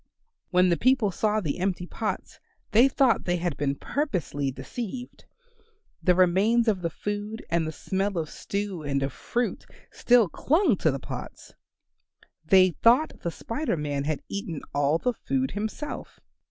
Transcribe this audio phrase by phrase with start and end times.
[0.49, 2.39] When the people saw the empty pots
[2.71, 5.25] they thought they had been purposely deceived.
[6.01, 10.75] The remains of the food and the smell of stew and of fruit still clung
[10.77, 11.53] to the pots.
[12.43, 16.19] They thought the Spider Man had eaten all the food himself.